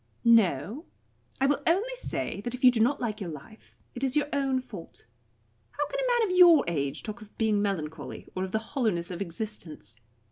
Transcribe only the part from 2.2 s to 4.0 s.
that if you do not like your life,